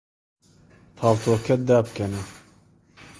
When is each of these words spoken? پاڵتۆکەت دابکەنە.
پاڵتۆکەت 0.97 1.61
دابکەنە. 1.69 2.21